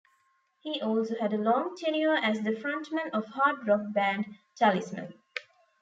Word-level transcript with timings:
He 0.61 0.81
also 0.81 1.13
had 1.19 1.31
a 1.31 1.37
long 1.37 1.75
tenure 1.77 2.15
as 2.15 2.41
the 2.41 2.55
frontman 2.55 3.11
of 3.13 3.23
hard 3.27 3.67
rock 3.67 3.93
band 3.93 4.35
Talisman. 4.57 5.13